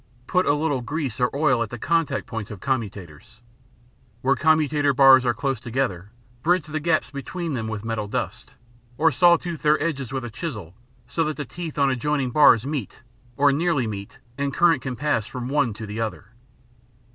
[0.25, 3.39] Put a little grease or oil at the contact points of commutators.
[4.21, 6.09] Where commutator bars are close together
[6.41, 8.55] bridge the gaps between them with metal dust,
[8.97, 10.73] or sawtooth their edges with a chisel
[11.07, 13.03] so that the teeth on adjoining bars meet
[13.37, 16.29] or nearly meet and current can pass from one to the other.